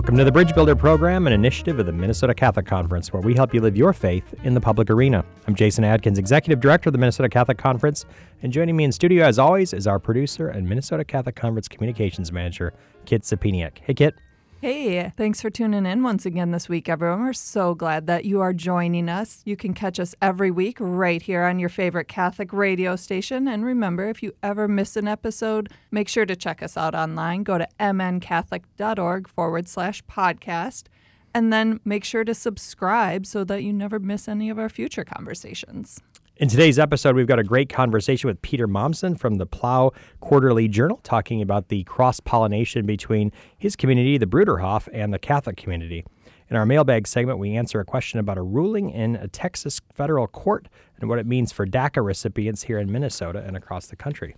[0.00, 3.34] Welcome to the Bridge Builder program, an initiative of the Minnesota Catholic Conference, where we
[3.34, 5.22] help you live your faith in the public arena.
[5.46, 8.06] I'm Jason Adkins, Executive Director of the Minnesota Catholic Conference,
[8.40, 12.32] and joining me in studio, as always, is our producer and Minnesota Catholic Conference Communications
[12.32, 12.72] Manager,
[13.04, 13.80] Kit Sapiniak.
[13.82, 14.14] Hey, Kit.
[14.62, 17.22] Hey, thanks for tuning in once again this week, everyone.
[17.22, 19.40] We're so glad that you are joining us.
[19.46, 23.48] You can catch us every week right here on your favorite Catholic radio station.
[23.48, 27.42] And remember, if you ever miss an episode, make sure to check us out online.
[27.42, 30.88] Go to mncatholic.org forward slash podcast.
[31.32, 35.04] And then make sure to subscribe so that you never miss any of our future
[35.04, 36.02] conversations.
[36.40, 40.68] In today's episode, we've got a great conversation with Peter Mommsen from the Plough Quarterly
[40.68, 46.02] Journal talking about the cross pollination between his community, the Bruderhof, and the Catholic community.
[46.48, 50.26] In our mailbag segment, we answer a question about a ruling in a Texas federal
[50.26, 54.34] court and what it means for DACA recipients here in Minnesota and across the country.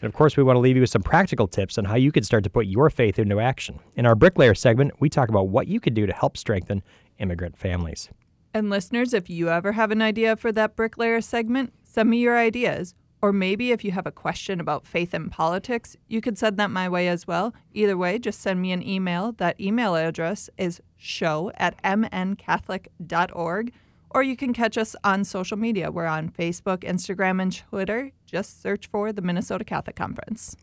[0.00, 2.12] And of course, we want to leave you with some practical tips on how you
[2.12, 3.78] can start to put your faith into action.
[3.94, 6.82] In our bricklayer segment, we talk about what you could do to help strengthen
[7.18, 8.08] immigrant families.
[8.54, 12.36] And listeners, if you ever have an idea for that bricklayer segment, send me your
[12.38, 12.94] ideas.
[13.22, 16.70] Or maybe if you have a question about faith and politics, you could send that
[16.70, 17.54] my way as well.
[17.72, 19.32] Either way, just send me an email.
[19.32, 23.72] That email address is show at mncatholic.org.
[24.10, 25.90] Or you can catch us on social media.
[25.90, 28.10] We're on Facebook, Instagram, and Twitter.
[28.26, 30.56] Just search for the Minnesota Catholic Conference.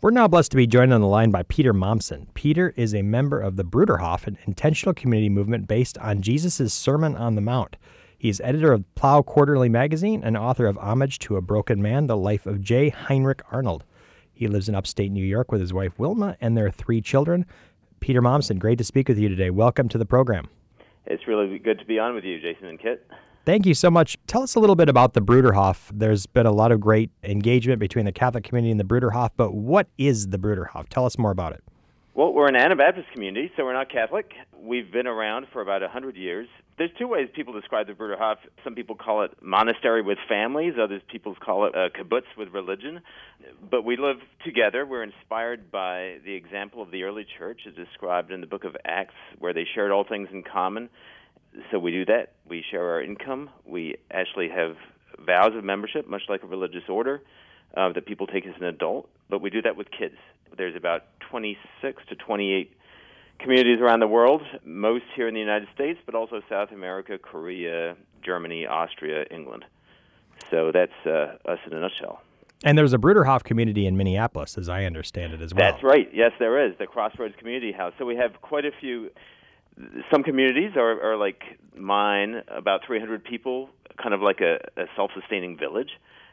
[0.00, 2.32] We're now blessed to be joined on the line by Peter Mommsen.
[2.34, 7.16] Peter is a member of the Bruderhof, an intentional community movement based on Jesus' Sermon
[7.16, 7.74] on the Mount.
[8.16, 12.06] He is editor of Plough Quarterly magazine and author of Homage to a Broken Man,
[12.06, 12.90] The Life of J.
[12.90, 13.82] Heinrich Arnold.
[14.32, 17.44] He lives in upstate New York with his wife Wilma and their three children.
[17.98, 19.50] Peter Mommsen, great to speak with you today.
[19.50, 20.48] Welcome to the program.
[21.06, 23.04] It's really good to be on with you, Jason and Kit.
[23.48, 24.18] Thank you so much.
[24.26, 25.90] Tell us a little bit about the Bruderhof.
[25.90, 29.54] There's been a lot of great engagement between the Catholic community and the Bruderhof, but
[29.54, 30.90] what is the Bruderhof?
[30.90, 31.64] Tell us more about it.
[32.12, 34.32] Well, we're an Anabaptist community, so we're not Catholic.
[34.60, 36.46] We've been around for about 100 years.
[36.76, 38.36] There's two ways people describe the Bruderhof.
[38.64, 43.00] Some people call it monastery with families, others people call it a kibbutz with religion.
[43.70, 44.84] But we live together.
[44.84, 48.76] We're inspired by the example of the early church as described in the book of
[48.84, 50.90] Acts, where they shared all things in common
[51.70, 52.32] so we do that.
[52.48, 53.50] We share our income.
[53.64, 54.76] We actually have
[55.24, 57.22] vows of membership, much like a religious order,
[57.76, 59.08] uh, that people take as an adult.
[59.28, 60.16] But we do that with kids.
[60.56, 62.72] There's about 26 to 28
[63.38, 67.96] communities around the world, most here in the United States, but also South America, Korea,
[68.22, 69.64] Germany, Austria, England.
[70.50, 72.22] So that's uh, us in a nutshell.
[72.64, 75.70] And there's a Bruderhof community in Minneapolis, as I understand it as well.
[75.70, 76.08] That's right.
[76.12, 77.92] Yes, there is the Crossroads Community House.
[77.98, 79.10] So we have quite a few
[80.10, 81.42] some communities are, are like
[81.76, 85.90] mine, about 300 people, kind of like a, a self-sustaining village,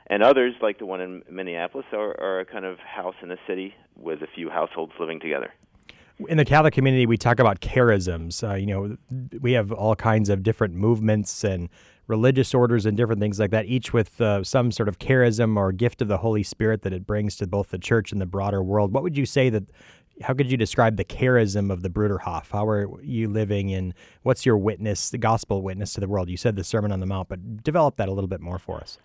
[0.07, 3.37] and others, like the one in Minneapolis, are, are a kind of house in a
[3.47, 5.51] city with a few households living together.
[6.29, 8.47] In the Catholic community, we talk about charisms.
[8.47, 8.97] Uh, you know,
[9.41, 11.69] we have all kinds of different movements and
[12.07, 15.71] religious orders and different things like that, each with uh, some sort of charism or
[15.71, 18.63] gift of the Holy Spirit that it brings to both the church and the broader
[18.63, 18.93] world.
[18.93, 19.63] What would you say that
[20.21, 22.51] how could you describe the charism of the Bruderhof?
[22.51, 23.93] How are you living in
[24.23, 26.29] what's your witness, the gospel witness to the world?
[26.29, 28.77] You said the Sermon on the Mount, but develop that a little bit more for
[28.79, 28.97] us.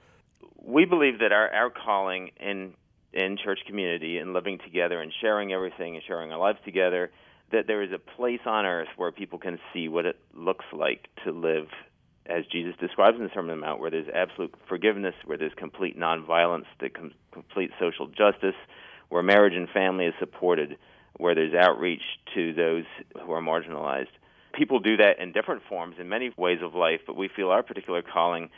[0.62, 2.74] We believe that our, our calling in
[3.12, 7.10] in church community and living together and sharing everything and sharing our lives together,
[7.50, 11.08] that there is a place on earth where people can see what it looks like
[11.24, 11.66] to live
[12.26, 15.54] as Jesus describes in the Sermon on the Mount, where there's absolute forgiveness, where there's
[15.56, 18.54] complete nonviolence, com- complete social justice,
[19.08, 20.76] where marriage and family is supported
[21.16, 22.02] where there's outreach
[22.34, 22.84] to those
[23.24, 24.08] who are marginalized.
[24.52, 27.62] People do that in different forms in many ways of life, but we feel our
[27.62, 28.50] particular calling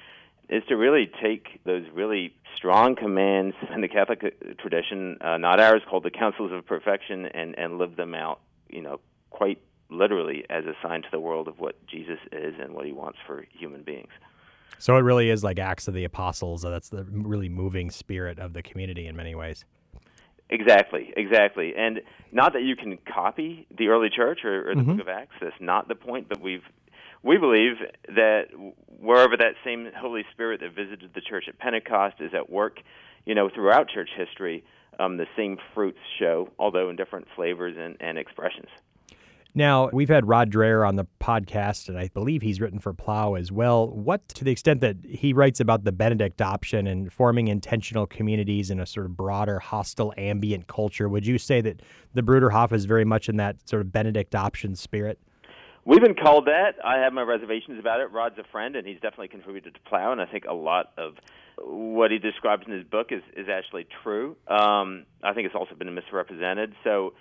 [0.49, 5.61] is to really take those really strong commands in the Catholic uh, tradition, uh, not
[5.61, 9.59] ours, called the Counsels of Perfection, and, and live them out, you know, quite
[9.89, 13.19] literally as a sign to the world of what Jesus is and what he wants
[13.27, 14.11] for human beings.
[14.79, 16.63] So it really is like Acts of the Apostles.
[16.63, 19.65] That's the really moving spirit of the community in many ways.
[20.53, 21.73] Exactly, exactly.
[21.75, 24.93] And not that you can copy the early church or, or the mm-hmm.
[24.93, 25.35] Book of Acts.
[25.41, 26.29] That's not the point.
[26.29, 26.63] But we've
[27.23, 27.77] we believe
[28.09, 28.49] that
[29.01, 32.81] wherever that same Holy Spirit that visited the church at Pentecost is at work,
[33.25, 34.63] you know, throughout church history,
[35.01, 38.69] um, the same fruits show, although in different flavors and, and expressions.
[39.55, 43.35] Now, we've had Rod Dreher on the podcast, and I believe he's written for Plough
[43.35, 43.87] as well.
[43.87, 48.71] What, to the extent that he writes about the Benedict option and forming intentional communities
[48.71, 51.83] in a sort of broader, hostile, ambient culture, would you say that
[52.15, 55.19] the Bruderhof is very much in that sort of Benedict option spirit?
[55.85, 56.77] We've been called that.
[56.83, 58.11] I have my reservations about it.
[58.11, 61.17] Rod's a friend, and he's definitely contributed to Plough, and I think a lot of
[61.59, 64.37] what he describes in his book is, is actually true.
[64.49, 66.75] Um, I think it's also been misrepresented.
[66.85, 67.13] So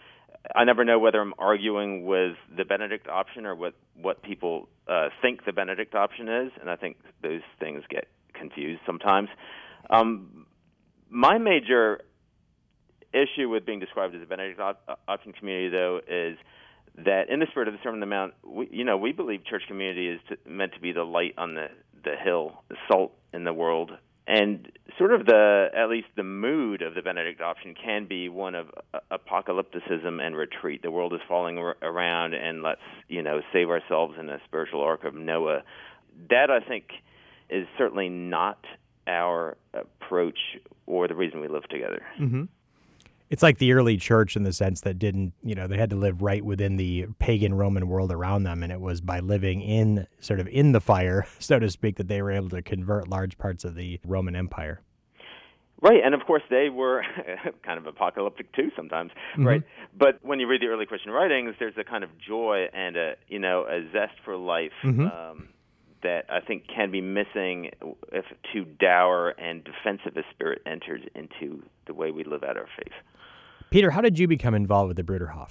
[0.55, 5.09] I never know whether I'm arguing with the Benedict option or what what people uh,
[5.21, 9.29] think the Benedict option is, and I think those things get confused sometimes.
[9.89, 10.45] Um,
[11.09, 12.01] my major
[13.13, 16.37] issue with being described as a Benedict op- option community, though, is
[17.05, 19.45] that in the spirit of the Sermon on the Mount, we, you know, we believe
[19.45, 21.67] church community is to, meant to be the light on the
[22.03, 23.91] the hill, the salt in the world,
[24.27, 28.55] and sort of the at least the mood of the Benedict option can be one
[28.55, 28.67] of
[29.11, 30.81] apocalypticism and retreat.
[30.81, 35.03] The world is falling around, and let's you know save ourselves in a spiritual ark
[35.03, 35.63] of Noah.
[36.29, 36.85] That I think
[37.49, 38.59] is certainly not
[39.07, 40.39] our approach
[40.85, 42.01] or the reason we live together.
[42.19, 42.43] Mm-hmm.
[43.31, 45.95] It's like the early church in the sense that didn't, you know, they had to
[45.95, 50.05] live right within the pagan Roman world around them, and it was by living in
[50.19, 53.37] sort of in the fire, so to speak, that they were able to convert large
[53.37, 54.81] parts of the Roman Empire.
[55.81, 57.03] Right, and of course they were
[57.63, 59.47] kind of apocalyptic too sometimes, mm-hmm.
[59.47, 59.63] right?
[59.97, 63.15] But when you read the early Christian writings, there's a kind of joy and a
[63.29, 65.07] you know a zest for life mm-hmm.
[65.07, 65.47] um,
[66.03, 67.71] that I think can be missing
[68.11, 72.67] if too dour and defensive a spirit enters into the way we live out our
[72.77, 72.93] faith.
[73.69, 75.49] Peter, how did you become involved with the Bruderhof?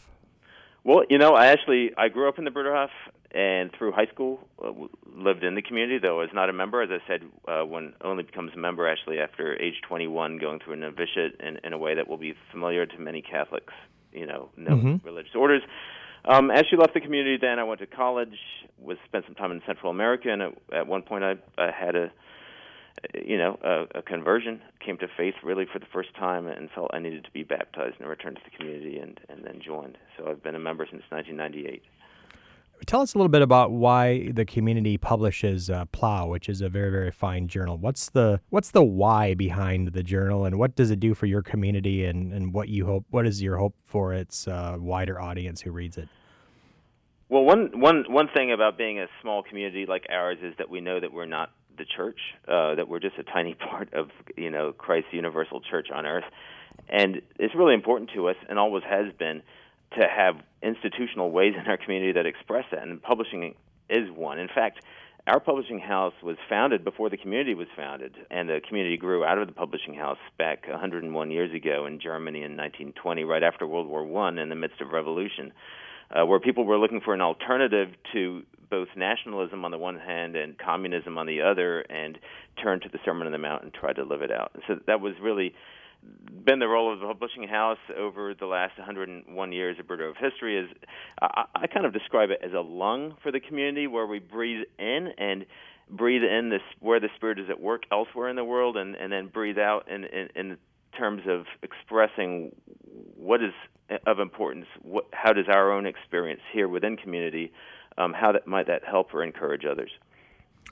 [0.85, 2.89] Well, you know, I actually I grew up in the Bruderhof
[3.33, 4.73] and through high school uh,
[5.15, 5.99] lived in the community.
[5.99, 8.89] Though I was not a member, as I said, uh, one only becomes a member
[8.89, 12.35] actually after age 21, going through a novitiate in, in a way that will be
[12.51, 13.73] familiar to many Catholics.
[14.13, 15.07] You know, no mm-hmm.
[15.07, 15.63] religious orders.
[16.25, 18.37] Um, as she left the community, then I went to college.
[18.79, 21.95] Was spent some time in Central America, and at, at one point I, I had
[21.97, 22.11] a
[23.15, 26.91] you know, a, a conversion, came to faith really for the first time, and felt
[26.93, 29.97] I needed to be baptized and returned to the community, and and then joined.
[30.17, 31.83] So I've been a member since 1998.
[32.87, 36.69] Tell us a little bit about why the community publishes uh, Plough, which is a
[36.69, 37.77] very very fine journal.
[37.77, 41.43] What's the what's the why behind the journal, and what does it do for your
[41.43, 45.61] community, and, and what you hope what is your hope for its uh, wider audience
[45.61, 46.09] who reads it?
[47.29, 50.81] Well, one one one thing about being a small community like ours is that we
[50.81, 52.19] know that we're not the church,
[52.49, 56.25] uh, that we're just a tiny part of you know Christ's universal church on earth,
[56.89, 59.43] and it's really important to us, and always has been,
[59.99, 63.55] to have institutional ways in our community that express that, and publishing
[63.89, 64.39] is one.
[64.39, 64.81] In fact.
[65.27, 69.37] Our publishing house was founded before the community was founded, and the community grew out
[69.37, 73.87] of the publishing house back 101 years ago in Germany in 1920, right after World
[73.87, 75.53] War One, in the midst of revolution
[76.11, 80.37] uh, where people were looking for an alternative to both nationalism on the one hand
[80.37, 82.19] and communism on the other, and
[82.63, 84.53] turned to the Sermon on the Mount and tried to live it out.
[84.69, 85.55] So that was really
[86.45, 90.59] been the role of the publishing house over the last 101 years of Bruderhof history.
[90.59, 90.69] Is
[91.21, 94.65] I, I kind of describe it as a lung for the community where we breathe
[94.79, 95.47] in and
[95.91, 99.13] breathe in this where the spirit is at work elsewhere in the world, and and
[99.13, 100.57] then breathe out in in, in
[100.99, 102.55] terms of expressing
[103.17, 103.53] what is
[104.07, 104.67] of importance.
[104.83, 107.53] What, how does our own experience here within community,
[107.99, 109.91] um, how that might that help or encourage others?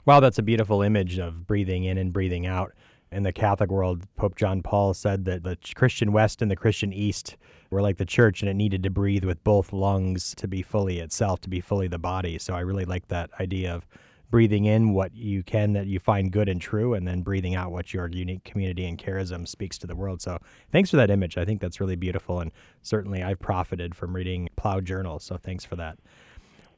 [0.05, 2.73] Wow, that's a beautiful image of breathing in and breathing out.
[3.11, 6.93] In the Catholic world, Pope John Paul said that the Christian West and the Christian
[6.93, 7.37] East
[7.71, 10.99] were like the church, and it needed to breathe with both lungs to be fully
[10.99, 12.37] itself, to be fully the body.
[12.37, 13.87] So I really like that idea of
[14.29, 17.71] breathing in what you can that you find good and true, and then breathing out
[17.71, 20.21] what your unique community and charism speaks to the world.
[20.21, 20.37] So
[20.71, 21.35] thanks for that image.
[21.35, 22.51] I think that's really beautiful, and
[22.83, 25.17] certainly I've profited from reading Plough Journal.
[25.17, 25.97] So thanks for that.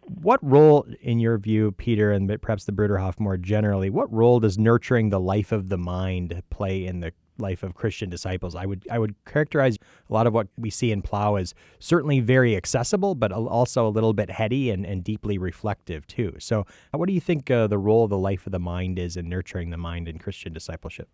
[0.06, 4.58] What role, in your view, Peter, and perhaps the Bruderhof more generally, what role does
[4.58, 8.56] nurturing the life of the mind play in the life of Christian disciples.
[8.56, 9.78] I would I would characterize
[10.10, 13.90] a lot of what we see in Plough as certainly very accessible, but also a
[13.90, 16.36] little bit heady and, and deeply reflective too.
[16.40, 19.18] So, what do you think uh, the role of the life of the mind is
[19.18, 21.10] in nurturing the mind in Christian discipleship?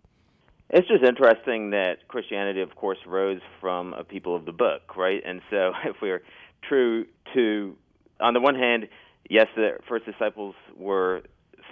[0.69, 5.21] It's just interesting that Christianity, of course, rose from a people of the book, right?
[5.25, 6.23] And so, if we're
[6.61, 7.75] true to,
[8.19, 8.87] on the one hand,
[9.29, 11.21] yes, the first disciples were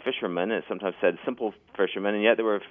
[0.03, 2.61] fishermen, and sometimes said simple fishermen, and yet there were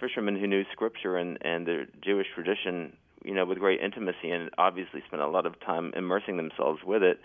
[0.00, 4.50] fishermen who knew Scripture and and the Jewish tradition, you know, with great intimacy, and
[4.58, 7.20] obviously spent a lot of time immersing themselves with it.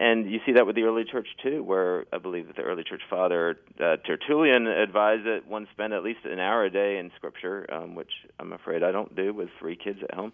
[0.00, 2.84] And you see that with the early church too, where I believe that the early
[2.84, 7.10] church father uh, Tertullian advised that one spend at least an hour a day in
[7.16, 10.32] Scripture, um, which I'm afraid I don't do with three kids at home.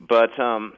[0.00, 0.72] But um,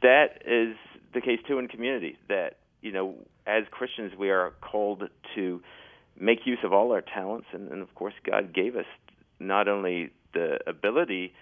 [0.00, 0.74] that is
[1.14, 2.16] the case too in community.
[2.28, 3.14] That you know,
[3.46, 5.04] as Christians, we are called
[5.34, 5.62] to
[6.18, 8.86] make use of all our talents, and, and of course, God gave us
[9.38, 11.32] not only the ability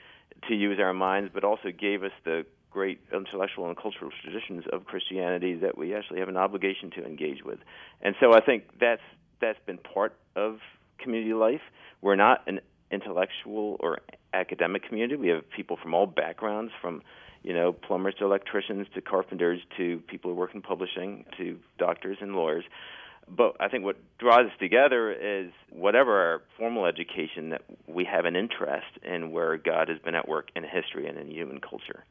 [0.48, 4.84] to use our minds, but also gave us the great intellectual and cultural traditions of
[4.84, 7.58] Christianity that we actually have an obligation to engage with.
[8.00, 9.02] And so I think that's
[9.40, 10.58] that's been part of
[10.98, 11.62] community life.
[12.00, 12.60] We're not an
[12.90, 13.98] intellectual or
[14.32, 15.16] academic community.
[15.16, 17.02] We have people from all backgrounds, from
[17.42, 22.18] you know plumbers to electricians to carpenters to people who work in publishing to doctors
[22.20, 22.64] and lawyers.
[23.28, 28.24] But I think what draws us together is whatever our formal education that we have
[28.24, 32.04] an interest in where God has been at work in history and in human culture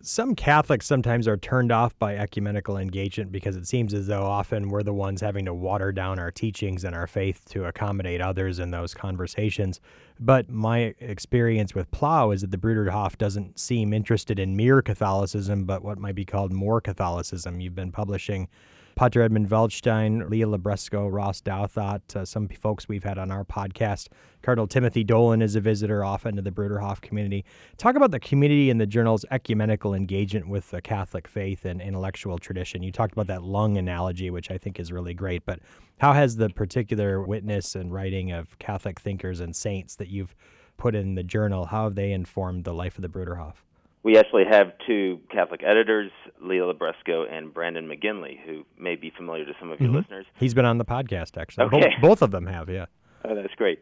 [0.00, 4.68] some Catholics sometimes are turned off by ecumenical engagement because it seems as though often
[4.68, 8.58] we're the ones having to water down our teachings and our faith to accommodate others
[8.58, 9.80] in those conversations.
[10.24, 15.64] But my experience with Plough is that the Bruderhof doesn't seem interested in mere Catholicism,
[15.64, 17.60] but what might be called more Catholicism.
[17.60, 18.48] You've been publishing
[18.94, 24.08] Pater Edmund Waldstein, Leah Libresco, Ross Douthat, uh, some folks we've had on our podcast.
[24.42, 27.44] Cardinal Timothy Dolan is a visitor often to the Bruderhof community.
[27.78, 32.38] Talk about the community and the journal's ecumenical engagement with the Catholic faith and intellectual
[32.38, 32.82] tradition.
[32.82, 35.60] You talked about that lung analogy, which I think is really great, but
[35.98, 40.34] how has the particular witness and writing of Catholic thinkers and saints that you've
[40.76, 43.54] put in the journal, how have they informed the life of the Bruderhof?
[44.02, 49.44] We actually have two Catholic editors, Leah Libresco and Brandon McGinley, who may be familiar
[49.44, 49.98] to some of your mm-hmm.
[49.98, 50.26] listeners.
[50.38, 51.66] He's been on the podcast, actually.
[51.66, 51.80] Okay.
[52.00, 52.86] Both, both of them have, yeah.
[53.24, 53.78] Oh, that's great.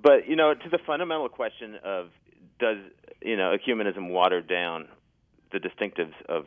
[0.00, 2.10] But, you know, to the fundamental question of
[2.60, 2.76] does,
[3.20, 4.86] you know, ecumenism water down
[5.50, 6.44] the distinctives of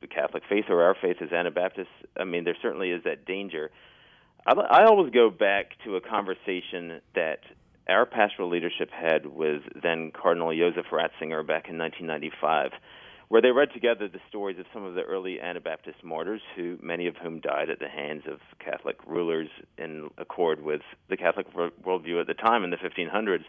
[0.00, 1.90] the Catholic faith or our faith as Anabaptists?
[2.16, 3.72] I mean, there certainly is that danger.
[4.46, 7.40] I, I always go back to a conversation that
[7.88, 12.72] our pastoral leadership had with then Cardinal Joseph Ratzinger back in 1995,
[13.28, 17.06] where they read together the stories of some of the early Anabaptist martyrs, who many
[17.06, 22.20] of whom died at the hands of Catholic rulers in accord with the Catholic worldview
[22.20, 23.44] at the time in the 1500s.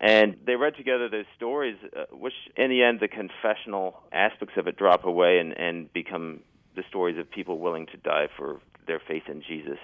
[0.00, 4.66] And they read together those stories, uh, which in the end the confessional aspects of
[4.66, 6.40] it drop away and, and become
[6.74, 9.78] the stories of people willing to die for their faith in Jesus.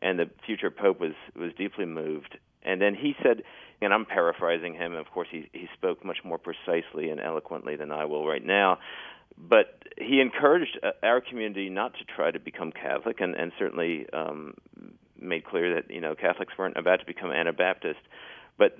[0.00, 3.42] And the future pope was was deeply moved and then he said,
[3.80, 4.94] and I'm paraphrasing him.
[4.94, 8.78] Of course, he he spoke much more precisely and eloquently than I will right now.
[9.38, 14.06] But he encouraged uh, our community not to try to become Catholic, and and certainly
[14.12, 14.54] um,
[15.18, 18.00] made clear that you know Catholics weren't about to become Anabaptist,
[18.58, 18.76] but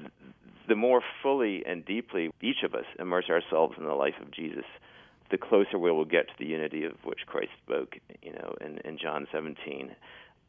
[0.68, 4.64] the more fully and deeply each of us immerse ourselves in the life of Jesus,
[5.30, 8.78] the closer we will get to the unity of which Christ spoke, you know, in,
[8.84, 9.90] in John 17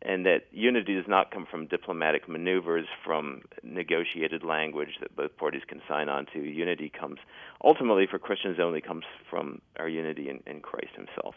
[0.04, 5.62] and that unity does not come from diplomatic maneuvers, from negotiated language that both parties
[5.68, 6.40] can sign on to.
[6.40, 7.20] Unity comes
[7.64, 11.36] ultimately for Christians only comes from our unity in, in Christ Himself.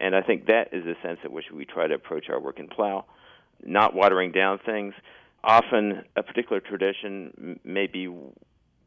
[0.00, 2.58] And I think that is the sense at which we try to approach our work
[2.58, 3.04] in Plough,
[3.64, 4.94] not watering down things.
[5.44, 8.08] Often, a particular tradition may be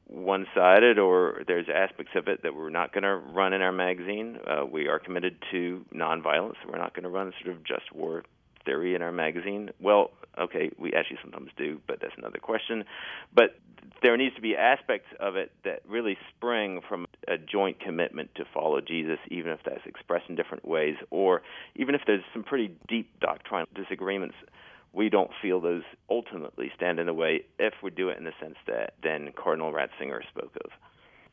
[0.07, 3.71] one sided, or there's aspects of it that we're not going to run in our
[3.71, 4.37] magazine.
[4.45, 6.55] Uh, we are committed to nonviolence.
[6.67, 8.23] We're not going to run sort of just war
[8.65, 9.69] theory in our magazine?
[9.79, 12.83] Well, okay, we actually sometimes do, but that's another question.
[13.33, 13.55] But
[14.01, 18.43] there needs to be aspects of it that really spring from a joint commitment to
[18.53, 21.41] follow Jesus, even if that's expressed in different ways, or
[21.75, 24.35] even if there's some pretty deep doctrinal disagreements.
[24.95, 28.33] We don't feel those ultimately stand in the way if we do it in the
[28.39, 30.71] sense that then Cardinal Ratzinger spoke of.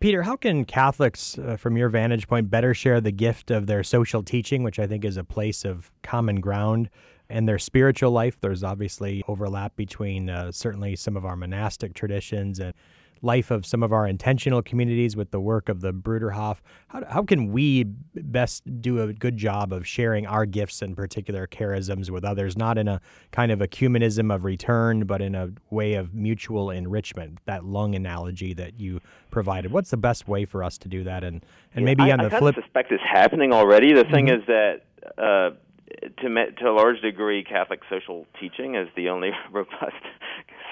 [0.00, 3.82] Peter, how can Catholics, uh, from your vantage point, better share the gift of their
[3.82, 6.88] social teaching, which I think is a place of common ground
[7.30, 8.38] and their spiritual life.
[8.40, 12.74] There's obviously overlap between uh, certainly some of our monastic traditions and
[13.22, 16.58] life of some of our intentional communities with the work of the Bruderhof.
[16.88, 21.46] How, how can we best do a good job of sharing our gifts and particular
[21.46, 25.94] charisms with others, not in a kind of ecumenism of return, but in a way
[25.94, 27.38] of mutual enrichment?
[27.44, 29.72] That lung analogy that you provided.
[29.72, 31.24] What's the best way for us to do that?
[31.24, 31.44] And
[31.74, 33.92] and maybe yeah, on I, the I flip, suspect it's happening already.
[33.92, 34.14] The mm-hmm.
[34.14, 34.82] thing is that.
[35.16, 35.56] Uh,
[36.00, 40.02] to to a large degree, Catholic social teaching is the only robust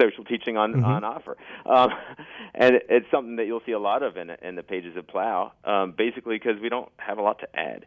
[0.00, 0.84] social teaching on mm-hmm.
[0.84, 1.90] on offer, um,
[2.54, 5.52] and it's something that you'll see a lot of in in the pages of Plough.
[5.64, 7.84] Um, basically, because we don't have a lot to add.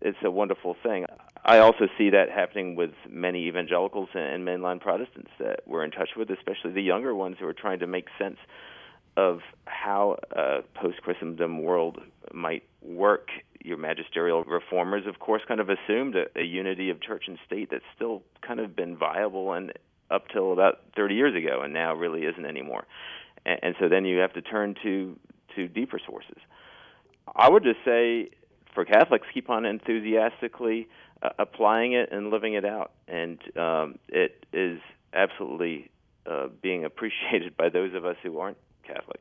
[0.00, 1.06] It's a wonderful thing.
[1.44, 6.10] I also see that happening with many evangelicals and mainline Protestants that we're in touch
[6.16, 8.38] with, especially the younger ones who are trying to make sense
[9.16, 12.00] of how a post Christendom world
[12.32, 13.28] might work
[13.64, 17.68] your magisterial reformers, of course, kind of assumed a, a unity of church and state
[17.70, 19.72] that's still kind of been viable and
[20.10, 22.84] up till about 30 years ago, and now really isn't anymore.
[23.46, 25.18] And, and so then you have to turn to
[25.56, 26.38] to deeper sources.
[27.36, 28.30] I would just say
[28.74, 30.88] for Catholics, keep on enthusiastically
[31.22, 34.80] uh, applying it and living it out, and um, it is
[35.12, 35.90] absolutely
[36.26, 39.20] uh, being appreciated by those of us who aren't Catholic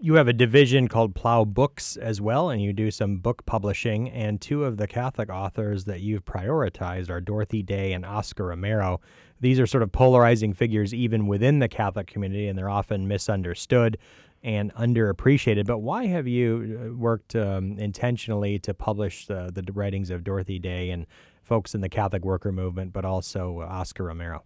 [0.00, 4.10] you have a division called Plough Books as well, and you do some book publishing.
[4.10, 9.00] And two of the Catholic authors that you've prioritized are Dorothy Day and Oscar Romero.
[9.40, 13.98] These are sort of polarizing figures even within the Catholic community, and they're often misunderstood
[14.42, 15.66] and underappreciated.
[15.66, 20.58] But why have you uh, worked um, intentionally to publish the, the writings of Dorothy
[20.58, 21.06] Day and
[21.42, 24.44] folks in the Catholic worker movement, but also Oscar Romero?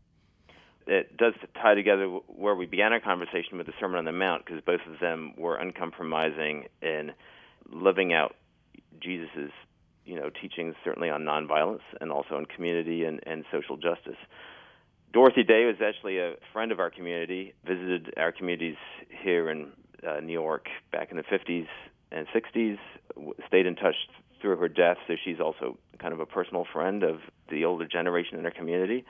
[0.86, 4.44] It does tie together where we began our conversation with the Sermon on the Mount,
[4.44, 7.12] because both of them were uncompromising in
[7.70, 8.36] living out
[9.00, 9.52] Jesus's,
[10.04, 14.18] you know, teachings certainly on nonviolence and also on community and, and social justice.
[15.12, 18.76] Dorothy Day was actually a friend of our community, visited our communities
[19.22, 19.70] here in
[20.06, 21.66] uh, New York back in the 50s
[22.10, 22.78] and 60s,
[23.46, 23.94] stayed in touch
[24.40, 27.20] through her death, so she's also kind of a personal friend of
[27.50, 29.04] the older generation in our community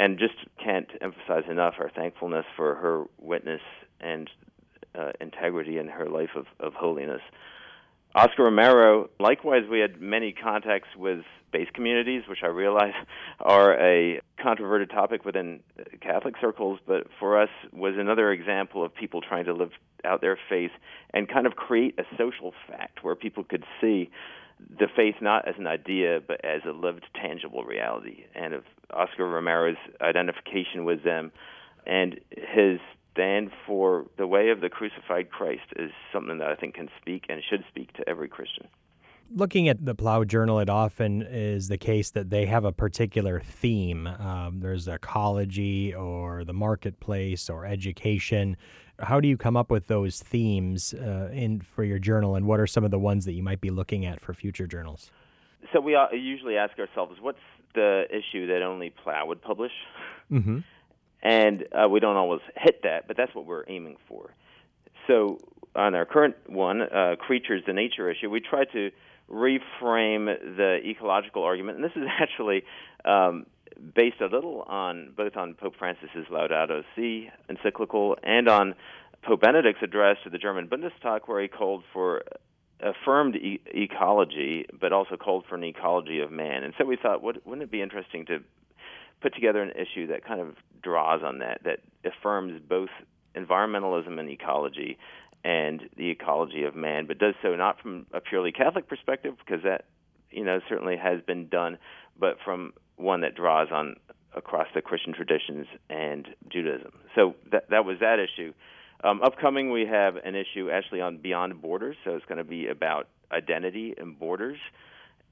[0.00, 3.60] and just can't emphasize enough our thankfulness for her witness
[4.00, 4.30] and
[4.98, 7.20] uh, integrity in her life of, of holiness.
[8.14, 11.20] Oscar Romero, likewise, we had many contacts with
[11.52, 12.94] base communities, which I realize
[13.40, 15.60] are a controverted topic within
[16.00, 20.38] Catholic circles, but for us was another example of people trying to live out their
[20.48, 20.70] faith
[21.12, 24.08] and kind of create a social fact where people could see
[24.68, 29.26] the faith not as an idea but as a lived tangible reality and of Oscar
[29.28, 31.32] Romero's identification with them
[31.86, 32.78] and his
[33.12, 37.24] stand for the way of the crucified Christ is something that I think can speak
[37.28, 38.68] and should speak to every Christian.
[39.32, 43.40] Looking at the Plough Journal, it often is the case that they have a particular
[43.40, 44.08] theme.
[44.08, 48.56] Um, there's ecology or the marketplace or education
[49.00, 52.60] how do you come up with those themes uh, in for your journal, and what
[52.60, 55.10] are some of the ones that you might be looking at for future journals?
[55.72, 57.38] So we usually ask ourselves, what's
[57.74, 59.72] the issue that only Plough would publish?
[60.30, 60.58] Mm-hmm.
[61.22, 64.34] And uh, we don't always hit that, but that's what we're aiming for.
[65.06, 65.38] So
[65.74, 68.90] on our current one, uh, creatures, the nature issue, we try to
[69.30, 70.26] reframe
[70.56, 72.64] the ecological argument, and this is actually
[73.04, 73.46] um,
[73.94, 78.74] based a little on both on Pope Francis's Laudato Si encyclical and on
[79.22, 82.22] Pope Benedict's address to the German Bundestag, where he called for
[82.80, 86.64] affirmed e- ecology, but also called for an ecology of man.
[86.64, 88.38] And so we thought, would, wouldn't it be interesting to
[89.20, 92.88] put together an issue that kind of draws on that, that affirms both
[93.34, 94.98] environmentalism and ecology
[95.44, 99.62] and the ecology of man, but does so not from a purely Catholic perspective, because
[99.64, 99.84] that
[100.30, 101.78] you know certainly has been done,
[102.18, 103.96] but from one that draws on
[104.34, 106.92] across the Christian traditions and Judaism.
[107.14, 108.52] So that that was that issue.
[109.02, 112.68] Um, upcoming, we have an issue actually on Beyond Borders, so it's going to be
[112.68, 114.58] about identity and borders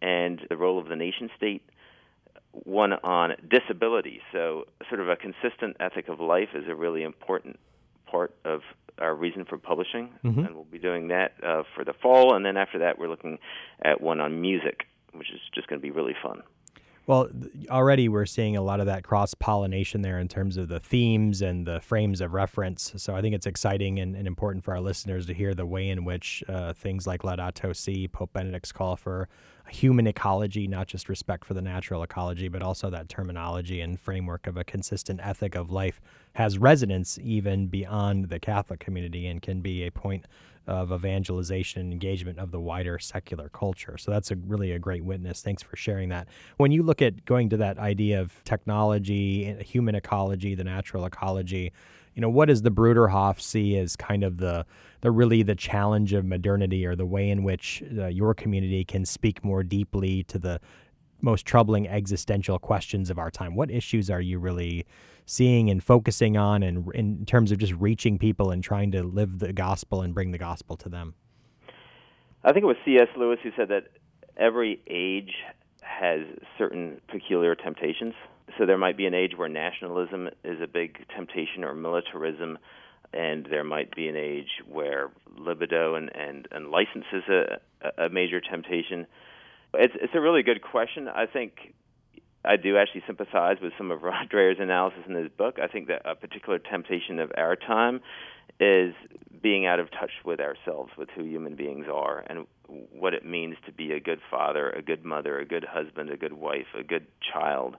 [0.00, 1.62] and the role of the nation state.
[2.52, 7.59] One on disability, so sort of a consistent ethic of life is a really important
[8.07, 8.62] part of
[8.98, 10.40] our reason for publishing, mm-hmm.
[10.40, 12.35] and we'll be doing that uh, for the fall.
[12.35, 13.38] And then after that, we're looking
[13.83, 16.42] at one on music, which is just going to be really fun.
[17.09, 17.31] Well,
[17.71, 21.40] already we're seeing a lot of that cross pollination there in terms of the themes
[21.40, 22.92] and the frames of reference.
[22.99, 25.88] So I think it's exciting and, and important for our listeners to hear the way
[25.88, 29.27] in which uh, things like Laudato Si, Pope Benedict's call for
[29.70, 34.46] human ecology, not just respect for the natural ecology, but also that terminology and framework
[34.46, 36.00] of a consistent ethic of life
[36.35, 40.26] has resonance even beyond the Catholic community and can be a point
[40.66, 43.96] of evangelization and engagement of the wider secular culture.
[43.96, 45.40] So that's a really a great witness.
[45.40, 46.28] Thanks for sharing that.
[46.59, 51.72] When you look at going to that idea of technology, human ecology, the natural ecology,
[52.18, 54.66] you know, what does the Bruderhof see as kind of the
[55.02, 59.04] the really the challenge of modernity or the way in which uh, your community can
[59.04, 60.61] speak more deeply to the
[61.20, 63.54] most troubling existential questions of our time?
[63.54, 64.85] What issues are you really
[65.26, 69.38] seeing and focusing on, and in terms of just reaching people and trying to live
[69.38, 71.14] the gospel and bring the gospel to them?
[72.42, 73.07] I think it was C.S.
[73.16, 73.90] Lewis who said that
[74.37, 75.35] every age
[75.83, 76.22] has
[76.59, 78.14] certain peculiar temptations.
[78.56, 82.58] So there might be an age where nationalism is a big temptation or militarism,
[83.12, 88.08] and there might be an age where libido and, and, and license is a, a
[88.08, 89.06] major temptation.
[89.74, 91.08] It's it's a really good question.
[91.08, 91.74] I think
[92.44, 95.58] I do actually sympathize with some of Rod Dreher's analysis in his book.
[95.62, 98.00] I think that a particular temptation of our time
[98.61, 98.94] is
[99.42, 103.56] being out of touch with ourselves, with who human beings are, and what it means
[103.66, 106.82] to be a good father, a good mother, a good husband, a good wife, a
[106.82, 107.76] good child,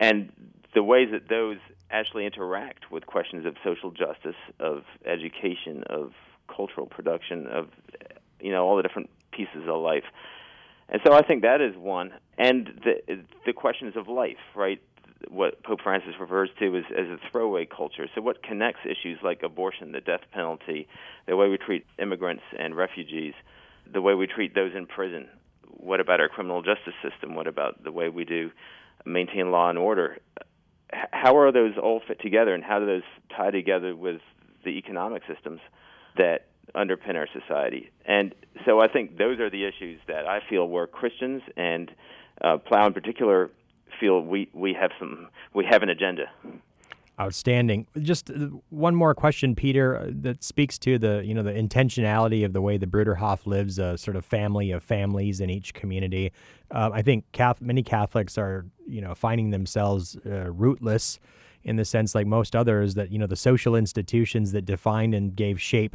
[0.00, 0.32] and
[0.74, 1.58] the ways that those
[1.90, 6.12] actually interact with questions of social justice, of education, of
[6.54, 7.68] cultural production, of
[8.40, 10.04] you know all the different pieces of life.
[10.88, 12.12] And so I think that is one.
[12.36, 14.80] And the the questions of life, right?
[15.30, 18.06] what Pope Francis refers to as, as a throwaway culture.
[18.14, 20.88] So, what connects issues like abortion, the death penalty,
[21.26, 23.34] the way we treat immigrants and refugees,
[23.90, 25.28] the way we treat those in prison?
[25.68, 27.34] What about our criminal justice system?
[27.34, 28.50] What about the way we do
[29.04, 30.18] maintain law and order?
[30.92, 33.02] How are those all fit together, and how do those
[33.36, 34.20] tie together with
[34.64, 35.60] the economic systems
[36.16, 37.90] that underpin our society?
[38.04, 41.90] And so, I think those are the issues that I feel were Christians and
[42.40, 43.50] uh, Plough in particular
[44.00, 46.24] feel we, we have some we have an agenda.
[47.20, 47.86] Outstanding.
[48.00, 52.44] Just uh, one more question, Peter, uh, that speaks to the you know the intentionality
[52.44, 56.32] of the way the Bruderhof lives, a sort of family of families in each community.
[56.72, 61.20] Uh, I think Catholic, many Catholics are you know finding themselves uh, rootless
[61.62, 65.36] in the sense, like most others, that you know the social institutions that defined and
[65.36, 65.94] gave shape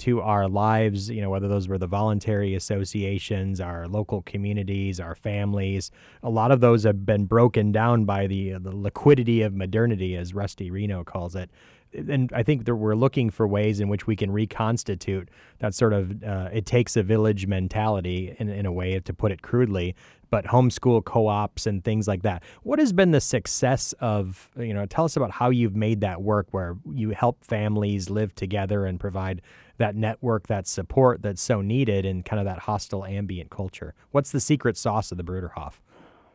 [0.00, 5.14] to our lives, you know, whether those were the voluntary associations, our local communities, our
[5.14, 5.90] families.
[6.22, 10.34] A lot of those have been broken down by the, the liquidity of modernity, as
[10.34, 11.50] Rusty Reno calls it.
[11.92, 15.92] And I think that we're looking for ways in which we can reconstitute that sort
[15.92, 19.96] of uh, it takes a village mentality, in, in a way, to put it crudely,
[20.30, 22.44] but homeschool co-ops and things like that.
[22.62, 26.22] What has been the success of, you know, tell us about how you've made that
[26.22, 29.42] work where you help families live together and provide
[29.78, 33.94] that network, that support that's so needed in kind of that hostile ambient culture.
[34.12, 35.80] What's the secret sauce of the Bruderhof?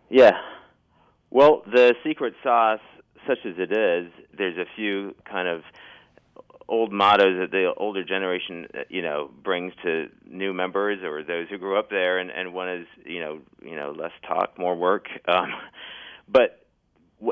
[0.10, 0.38] Yeah.
[1.30, 2.80] Well, the secret sauce,
[3.28, 5.62] such as it is, there's a few kind of
[6.68, 11.48] old mottos that the older generation, uh, you know, brings to new members or those
[11.50, 14.76] who grew up there, and and one is, you know, you know, less talk, more
[14.76, 15.08] work.
[15.28, 15.50] Um,
[16.28, 16.66] but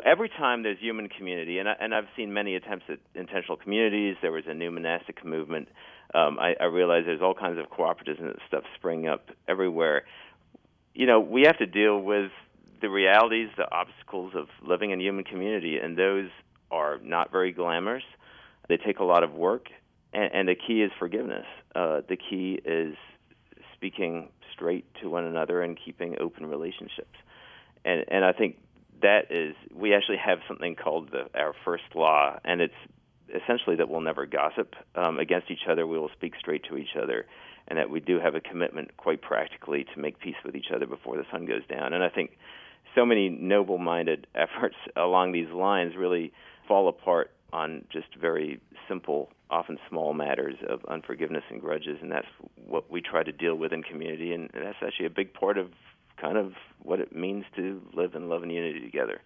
[0.06, 4.16] every time there's human community, and I, and I've seen many attempts at intentional communities.
[4.22, 5.68] There was a new monastic movement.
[6.14, 10.04] Um, I, I realize there's all kinds of cooperatives and stuff springing up everywhere.
[10.94, 12.32] You know, we have to deal with
[12.84, 16.30] the realities, the obstacles of living in human community, and those
[16.70, 18.04] are not very glamorous.
[18.68, 19.68] They take a lot of work,
[20.12, 21.46] and, and the key is forgiveness.
[21.74, 22.96] Uh, the key is
[23.74, 27.18] speaking straight to one another and keeping open relationships.
[27.86, 28.58] And and I think
[29.02, 32.82] that is we actually have something called the, our first law, and it's
[33.30, 35.88] essentially that we'll never gossip um, against each other.
[35.88, 37.26] We will speak straight to each other,
[37.70, 40.86] and that we do have a commitment, quite practically, to make peace with each other
[40.86, 41.94] before the sun goes down.
[41.94, 42.38] And I think
[42.96, 46.32] so many noble-minded efforts along these lines really
[46.68, 52.28] fall apart on just very simple, often small matters of unforgiveness and grudges, and that's
[52.68, 55.70] what we try to deal with in community, and that's actually a big part of
[56.20, 59.22] kind of what it means to live in love and unity together.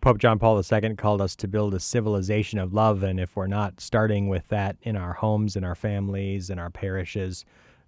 [0.00, 3.46] Pope John Paul II called us to build a civilization of love, and if we're
[3.46, 7.44] not starting with that in our homes, in our families, in our parishes,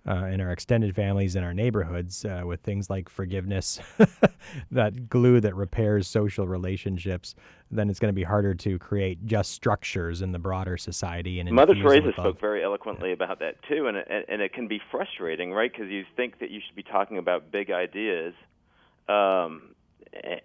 [0.06, 3.80] uh, in our extended families, in our neighborhoods, uh, with things like forgiveness,
[4.70, 7.34] that glue that repairs social relationships,
[7.70, 11.40] then it's going to be harder to create just structures in the broader society.
[11.40, 14.80] And Mother Teresa spoke very eloquently about that too, and it, and it can be
[14.90, 15.70] frustrating, right?
[15.70, 18.34] Because you think that you should be talking about big ideas.
[19.08, 19.74] Um,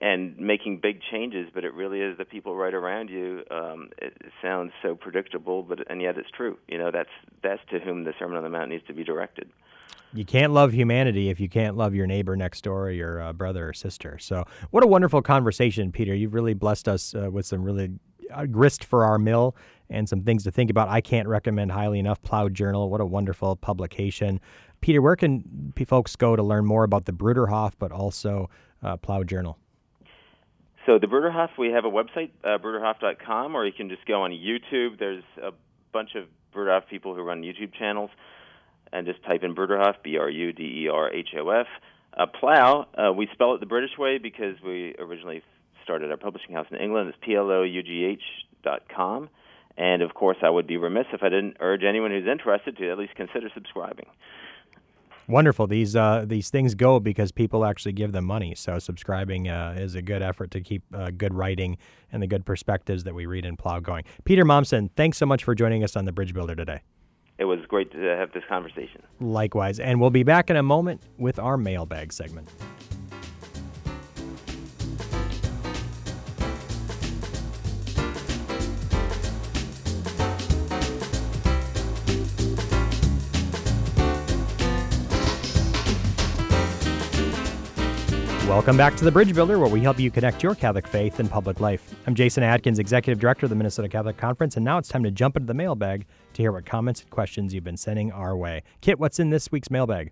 [0.01, 3.43] and making big changes, but it really is the people right around you.
[3.49, 6.57] Um, it, sounds so predictable, but and yet it's true.
[6.67, 7.09] You know, that's
[7.41, 9.49] that's to whom the Sermon on the Mount needs to be directed.
[10.13, 13.33] You can't love humanity if you can't love your neighbor next door or your uh,
[13.33, 14.19] brother or sister.
[14.19, 16.13] So, what a wonderful conversation, Peter.
[16.13, 17.91] You've really blessed us uh, with some really
[18.31, 19.55] uh, grist for our mill
[19.89, 20.89] and some things to think about.
[20.89, 22.89] I can't recommend highly enough Plough Journal.
[22.89, 24.39] What a wonderful publication.
[24.83, 28.49] Peter, where can folks go to learn more about the Bruderhof, but also
[28.83, 29.57] uh, Plough Journal?
[30.85, 34.31] So the Bruderhof, we have a website, uh, bruderhof.com, or you can just go on
[34.31, 34.99] YouTube.
[34.99, 35.51] There's a
[35.93, 38.09] bunch of Bruderhof people who run YouTube channels,
[38.91, 41.67] and just type in Bruderhof, B-R-U-D-E-R-H-O-F.
[42.15, 45.41] Uh, Plough, uh, we spell it the British way because we originally
[45.81, 47.07] started our publishing house in England.
[47.07, 48.21] It's P-L-O-U-G-H
[48.63, 49.29] dot com.
[49.77, 52.91] And of course, I would be remiss if I didn't urge anyone who's interested to
[52.91, 54.07] at least consider subscribing.
[55.27, 55.67] Wonderful.
[55.67, 58.55] These uh, these things go because people actually give them money.
[58.55, 61.77] So subscribing uh, is a good effort to keep uh, good writing
[62.11, 64.03] and the good perspectives that we read in Plough going.
[64.25, 66.81] Peter Mommsen, thanks so much for joining us on the Bridge Builder today.
[67.37, 69.01] It was great to have this conversation.
[69.19, 72.47] Likewise, and we'll be back in a moment with our mailbag segment.
[88.47, 91.31] Welcome back to the Bridge Builder, where we help you connect your Catholic faith and
[91.31, 91.95] public life.
[92.05, 95.11] I'm Jason Adkins, Executive Director of the Minnesota Catholic Conference, and now it's time to
[95.11, 98.61] jump into the mailbag to hear what comments and questions you've been sending our way.
[98.81, 100.11] Kit, what's in this week's mailbag?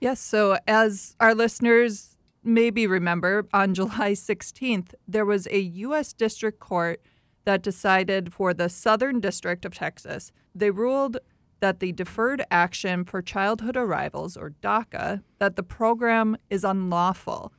[0.00, 6.12] Yes, so as our listeners maybe remember on July 16th, there was a U.S.
[6.12, 7.00] District Court
[7.46, 10.30] that decided for the Southern District of Texas.
[10.54, 11.16] They ruled
[11.60, 17.50] that the Deferred Action for Childhood Arrivals, or DACA, that the program is unlawful.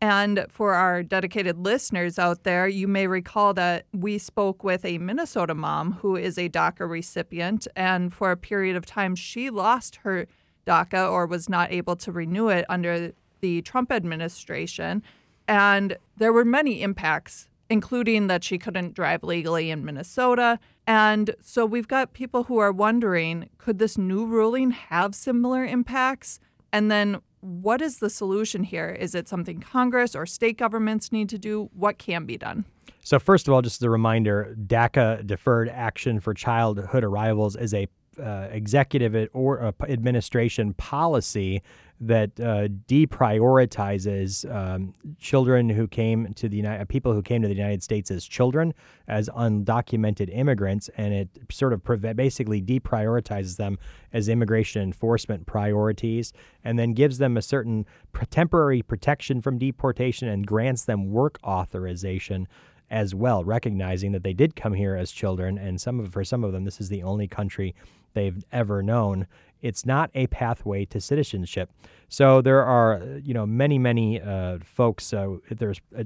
[0.00, 4.96] And for our dedicated listeners out there, you may recall that we spoke with a
[4.98, 7.68] Minnesota mom who is a DACA recipient.
[7.76, 10.26] And for a period of time, she lost her
[10.66, 15.02] DACA or was not able to renew it under the Trump administration.
[15.46, 20.58] And there were many impacts, including that she couldn't drive legally in Minnesota.
[20.86, 26.40] And so we've got people who are wondering could this new ruling have similar impacts?
[26.72, 28.90] And then what is the solution here?
[28.90, 31.70] Is it something Congress or state governments need to do?
[31.74, 32.64] What can be done?
[33.02, 37.88] So, first of all, just a reminder DACA, Deferred Action for Childhood Arrivals, is a
[38.20, 41.62] uh, executive or uh, administration policy
[42.02, 47.54] that uh, deprioritizes um, children who came to the United, people who came to the
[47.54, 48.72] United States as children,
[49.06, 51.84] as undocumented immigrants, and it sort of
[52.16, 53.78] basically deprioritizes them
[54.14, 56.32] as immigration enforcement priorities,
[56.64, 57.84] and then gives them a certain
[58.30, 62.48] temporary protection from deportation and grants them work authorization
[62.90, 66.42] as well, recognizing that they did come here as children, and some of for some
[66.42, 67.74] of them, this is the only country
[68.14, 69.26] they've ever known.
[69.62, 71.70] It's not a pathway to citizenship.
[72.08, 75.12] So there are, you know, many, many uh, folks.
[75.12, 76.04] Uh, there's uh,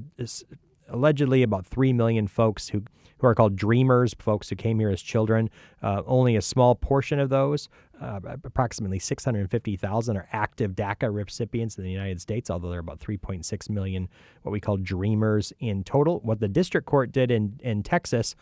[0.89, 2.83] allegedly about 3 million folks who,
[3.17, 5.49] who are called dreamers, folks who came here as children.
[5.81, 7.69] Uh, only a small portion of those,
[8.01, 12.99] uh, approximately 650,000, are active DACA recipients in the United States, although there are about
[12.99, 14.07] 3.6 million
[14.43, 16.19] what we call dreamers in total.
[16.19, 18.35] What the district court did in, in Texas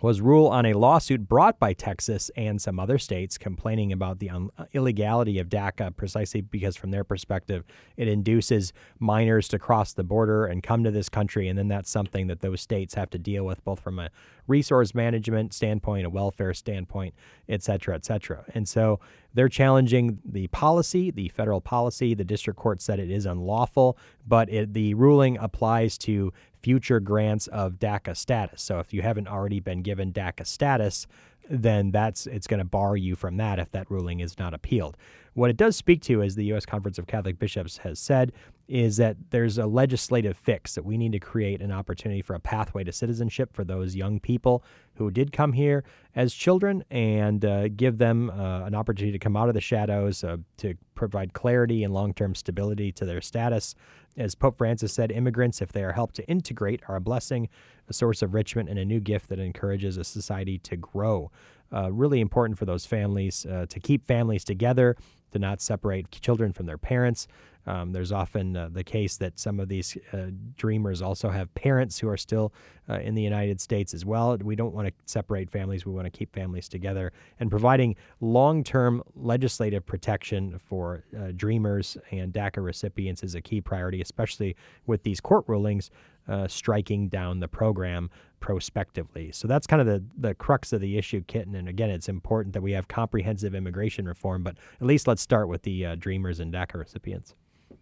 [0.00, 4.30] was rule on a lawsuit brought by Texas and some other states complaining about the
[4.30, 7.64] un- uh, illegality of DACA precisely because, from their perspective,
[7.96, 11.48] it induces minors to cross the border and come to this country.
[11.48, 14.10] And then that's something that those states have to deal with, both from a
[14.46, 17.14] resource management standpoint, a welfare standpoint,
[17.48, 18.44] et cetera, et cetera.
[18.54, 19.00] And so
[19.38, 22.12] they're challenging the policy, the federal policy.
[22.12, 23.96] The district court said it is unlawful,
[24.26, 28.60] but it, the ruling applies to future grants of DACA status.
[28.60, 31.06] So if you haven't already been given DACA status,
[31.48, 34.96] then that's it's going to bar you from that if that ruling is not appealed.
[35.34, 36.66] What it does speak to, as the U.S.
[36.66, 38.32] Conference of Catholic Bishops has said,
[38.66, 42.40] is that there's a legislative fix that we need to create an opportunity for a
[42.40, 45.84] pathway to citizenship for those young people who did come here
[46.16, 50.24] as children and uh, give them uh, an opportunity to come out of the shadows,
[50.24, 53.74] uh, to provide clarity and long term stability to their status.
[54.16, 57.48] As Pope Francis said, immigrants, if they are helped to integrate, are a blessing,
[57.88, 61.30] a source of enrichment, and a new gift that encourages a society to grow.
[61.72, 64.96] Uh, really important for those families uh, to keep families together,
[65.32, 67.28] to not separate children from their parents.
[67.68, 71.98] Um, there's often uh, the case that some of these uh, dreamers also have parents
[71.98, 72.54] who are still
[72.88, 74.34] uh, in the United States as well.
[74.38, 75.84] We don't want to separate families.
[75.84, 77.12] We want to keep families together.
[77.38, 83.60] And providing long term legislative protection for uh, dreamers and DACA recipients is a key
[83.60, 85.90] priority, especially with these court rulings
[86.28, 88.10] uh, striking down the program
[88.40, 89.32] prospectively.
[89.32, 91.54] So that's kind of the, the crux of the issue, Kitten.
[91.54, 95.48] And again, it's important that we have comprehensive immigration reform, but at least let's start
[95.48, 97.34] with the uh, Dreamers and DACA recipients.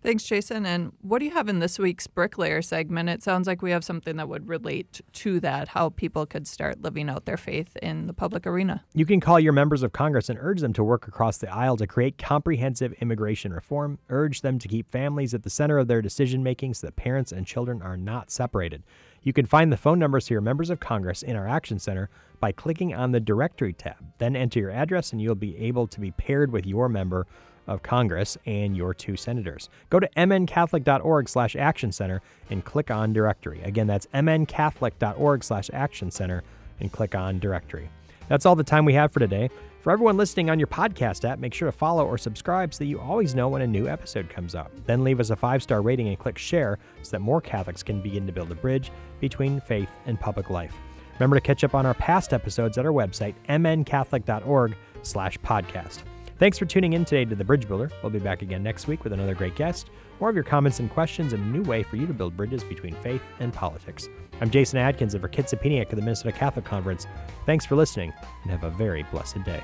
[0.07, 0.64] Thanks, Jason.
[0.64, 3.09] And what do you have in this week's Bricklayer segment?
[3.09, 6.81] It sounds like we have something that would relate to that, how people could start
[6.81, 8.85] living out their faith in the public arena.
[8.95, 11.77] You can call your members of Congress and urge them to work across the aisle
[11.79, 13.99] to create comprehensive immigration reform.
[14.09, 17.33] Urge them to keep families at the center of their decision making so that parents
[17.33, 18.85] and children are not separated.
[19.25, 22.11] You can find the phone numbers to your members of Congress in our Action Center
[22.38, 23.97] by clicking on the Directory tab.
[24.19, 27.27] Then enter your address and you'll be able to be paired with your member
[27.67, 29.69] of Congress and your two senators.
[29.91, 33.61] Go to mncatholic.org slash action center and click on directory.
[33.63, 36.43] Again, that's mncatholic.org slash action center
[36.81, 37.89] and click on directory.
[38.29, 39.51] That's all the time we have for today.
[39.81, 42.87] For everyone listening on your podcast app, make sure to follow or subscribe so that
[42.87, 44.73] you always know when a new episode comes up.
[44.85, 48.03] Then leave us a five star rating and click share so that more Catholics can
[48.03, 50.75] begin to build a bridge between faith and public life.
[51.21, 56.03] Remember to catch up on our past episodes at our website, mncatholic.org slash podcast.
[56.38, 57.90] Thanks for tuning in today to The Bridge Builder.
[58.03, 59.88] We'll be back again next week with another great guest,
[60.20, 62.62] more of your comments and questions, and a new way for you to build bridges
[62.62, 64.11] between faith and politics.
[64.42, 67.07] I'm Jason Adkins of Kit Sapiniak of the Minnesota Catholic Conference.
[67.46, 69.62] Thanks for listening, and have a very blessed day.